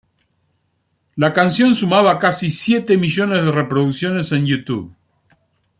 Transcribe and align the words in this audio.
La 1.15 1.31
canción 1.31 1.75
sumaba 1.75 2.17
casi 2.17 2.49
siete 2.49 2.97
millones 2.97 3.45
de 3.45 3.51
reproducciones 3.51 4.31
en 4.31 4.47
YouTube. 4.47 4.95